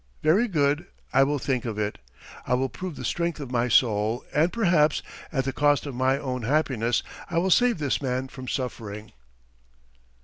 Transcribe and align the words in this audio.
Very 0.23 0.47
good, 0.47 0.87
I 1.13 1.21
will 1.23 1.37
think 1.37 1.63
of 1.63 1.77
it... 1.77 1.99
I 2.47 2.55
will 2.55 2.69
prove 2.69 2.95
the 2.95 3.05
strength 3.05 3.39
of 3.39 3.51
my 3.51 3.67
soul, 3.67 4.25
and 4.33 4.51
perhaps, 4.51 5.03
at 5.31 5.43
the 5.43 5.53
cost 5.53 5.85
of 5.85 5.93
my 5.93 6.17
own 6.17 6.41
happiness, 6.41 7.03
I 7.29 7.37
will 7.37 7.51
save 7.51 7.77
this 7.77 8.01
man 8.01 8.27
from 8.27 8.47
suffering!" 8.47 9.11